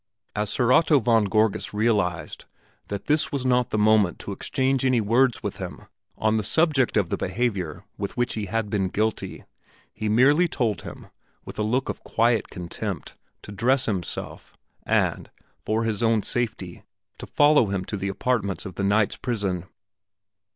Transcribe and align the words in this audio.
As 0.35 0.49
Sir 0.49 0.71
Otto 0.71 0.97
von 0.97 1.25
Gorgas 1.25 1.75
realized 1.75 2.45
that 2.87 3.05
this 3.05 3.31
was 3.31 3.45
not 3.45 3.69
the 3.69 3.77
moment 3.77 4.17
to 4.17 4.31
exchange 4.31 4.83
any 4.83 4.99
words 4.99 5.43
with 5.43 5.57
him 5.57 5.85
on 6.17 6.37
the 6.37 6.43
subject 6.43 6.97
of 6.97 7.09
the 7.09 7.17
behavior 7.17 7.85
of 7.99 8.11
which 8.13 8.33
he 8.33 8.47
had 8.47 8.71
been 8.71 8.87
guilty, 8.89 9.43
he 9.93 10.09
merely 10.09 10.47
told 10.47 10.81
him, 10.81 11.09
with 11.45 11.59
a 11.59 11.61
look 11.61 11.87
of 11.87 12.03
quiet 12.03 12.49
contempt, 12.49 13.15
to 13.43 13.51
dress 13.51 13.85
himself, 13.85 14.57
and, 14.87 15.29
for 15.59 15.83
his 15.83 16.01
own 16.01 16.23
safety, 16.23 16.81
to 17.19 17.27
follow 17.27 17.67
him 17.67 17.85
to 17.85 17.95
the 17.95 18.07
apartments 18.09 18.65
of 18.65 18.73
the 18.73 18.83
knight's 18.83 19.17
prison. 19.17 19.67